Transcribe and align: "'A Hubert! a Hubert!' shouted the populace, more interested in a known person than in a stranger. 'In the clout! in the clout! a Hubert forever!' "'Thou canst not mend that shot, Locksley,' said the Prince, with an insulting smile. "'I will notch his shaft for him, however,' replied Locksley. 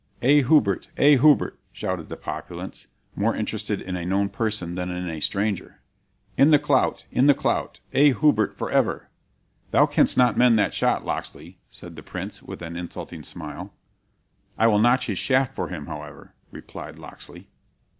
"'A 0.23 0.41
Hubert! 0.45 0.87
a 0.97 1.17
Hubert!' 1.17 1.59
shouted 1.71 2.09
the 2.09 2.17
populace, 2.17 2.87
more 3.15 3.35
interested 3.35 3.79
in 3.79 3.95
a 3.95 4.03
known 4.03 4.29
person 4.29 4.73
than 4.73 4.89
in 4.89 5.07
a 5.07 5.19
stranger. 5.19 5.79
'In 6.37 6.49
the 6.49 6.57
clout! 6.57 7.05
in 7.11 7.27
the 7.27 7.35
clout! 7.35 7.81
a 7.93 8.11
Hubert 8.13 8.57
forever!' 8.57 9.09
"'Thou 9.69 9.85
canst 9.85 10.17
not 10.17 10.35
mend 10.37 10.57
that 10.57 10.73
shot, 10.73 11.05
Locksley,' 11.05 11.59
said 11.69 11.95
the 11.95 12.01
Prince, 12.01 12.41
with 12.41 12.63
an 12.63 12.75
insulting 12.75 13.21
smile. 13.21 13.75
"'I 14.57 14.65
will 14.69 14.79
notch 14.79 15.05
his 15.05 15.19
shaft 15.19 15.53
for 15.53 15.67
him, 15.67 15.85
however,' 15.85 16.33
replied 16.49 16.97
Locksley. 16.97 17.49